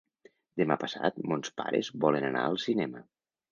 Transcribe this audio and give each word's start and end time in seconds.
Demà 0.61 0.77
passat 0.83 1.19
mons 1.33 1.53
pares 1.63 1.93
volen 2.07 2.27
anar 2.33 2.43
al 2.49 2.61
cinema. 2.67 3.07